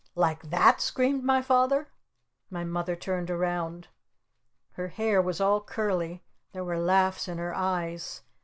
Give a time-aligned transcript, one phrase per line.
[0.15, 1.89] "Like that?" screamed my Father.
[2.49, 3.87] My Mother turned around.
[4.71, 6.23] Her hair was all curly.
[6.53, 8.23] There were laughs in her eyes.